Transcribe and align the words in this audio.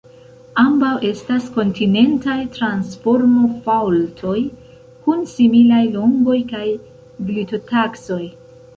Ambaŭ 0.59 0.93
estas 1.09 1.45
kontinentaj 1.57 2.37
transformofaŭltoj 2.57 4.41
kun 5.05 5.25
similaj 5.37 5.85
longoj 6.01 6.43
kaj 6.57 6.67
glitotaksoj. 7.31 8.23